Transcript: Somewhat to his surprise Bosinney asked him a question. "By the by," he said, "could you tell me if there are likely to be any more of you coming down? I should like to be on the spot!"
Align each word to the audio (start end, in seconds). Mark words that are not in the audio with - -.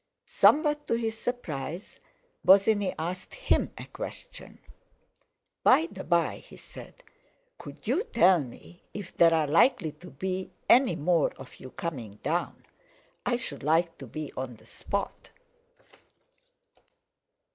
Somewhat 0.25 0.87
to 0.87 0.95
his 0.95 1.15
surprise 1.15 1.99
Bosinney 2.43 2.95
asked 2.97 3.35
him 3.35 3.71
a 3.77 3.85
question. 3.85 4.57
"By 5.63 5.89
the 5.91 6.03
by," 6.03 6.37
he 6.37 6.57
said, 6.57 7.03
"could 7.59 7.85
you 7.87 8.01
tell 8.05 8.39
me 8.39 8.81
if 8.95 9.15
there 9.15 9.31
are 9.31 9.45
likely 9.45 9.91
to 9.91 10.09
be 10.09 10.49
any 10.67 10.95
more 10.95 11.29
of 11.33 11.57
you 11.59 11.69
coming 11.69 12.15
down? 12.23 12.65
I 13.27 13.35
should 13.35 13.61
like 13.61 13.99
to 13.99 14.07
be 14.07 14.33
on 14.35 14.55
the 14.55 14.65
spot!" 14.65 15.29